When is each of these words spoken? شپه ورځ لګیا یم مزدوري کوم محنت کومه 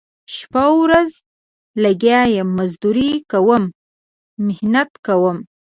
شپه 0.35 0.63
ورځ 0.81 1.09
لګیا 1.83 2.21
یم 2.35 2.49
مزدوري 2.59 3.11
کوم 3.31 3.63
محنت 4.47 4.89
کومه 5.05 5.41